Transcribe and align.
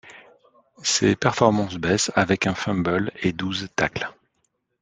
Ses 0.81 1.15
performances 1.15 1.75
baissent 1.75 2.11
avec 2.15 2.47
un 2.47 2.55
fumble 2.55 3.11
et 3.21 3.33
douze 3.33 3.67
tacles. 3.75 4.11